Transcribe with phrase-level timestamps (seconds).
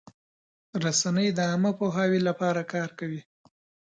[0.83, 3.21] رسنۍ د عامه پوهاوي لپاره کار کوي.